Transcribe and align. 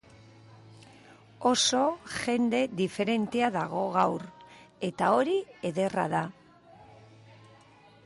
Oso 1.49 1.81
jende 2.15 2.63
diferentea 2.81 3.51
dago 3.59 3.85
gaur, 3.99 4.27
eta 4.91 5.15
hori 5.21 5.39
ederra 5.73 6.11
da. 6.19 6.27